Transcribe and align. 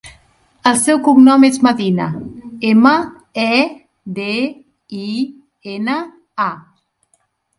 El 0.69 0.77
seu 0.83 0.99
cognom 1.07 1.43
és 1.49 1.59
Medina: 1.65 2.05
ema, 2.69 2.93
e, 3.43 3.59
de, 4.19 4.31
i, 5.03 5.11
ena, 5.75 5.99
a. 6.49 6.51